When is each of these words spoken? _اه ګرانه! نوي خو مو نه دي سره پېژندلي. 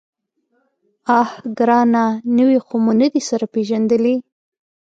_اه 1.19 1.29
ګرانه! 1.57 2.05
نوي 2.37 2.59
خو 2.65 2.73
مو 2.83 2.91
نه 2.99 3.07
دي 3.13 3.21
سره 3.29 3.45
پېژندلي. 3.53 4.15